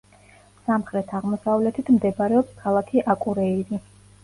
სამხრეთ-აღმოსავლეთით 0.69 1.93
მდებარეობს 1.97 2.59
ქალაქი 2.65 3.07
აკურეირი. 3.17 3.85